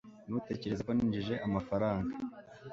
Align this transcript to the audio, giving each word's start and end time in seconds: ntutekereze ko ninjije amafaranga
ntutekereze 0.27 0.81
ko 0.87 0.91
ninjije 0.93 1.33
amafaranga 1.47 2.13